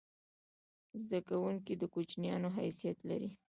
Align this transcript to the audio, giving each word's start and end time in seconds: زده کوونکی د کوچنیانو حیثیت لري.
زده 1.01 1.19
کوونکی 1.29 1.73
د 1.77 1.83
کوچنیانو 1.93 2.49
حیثیت 2.59 2.97
لري. 3.09 3.31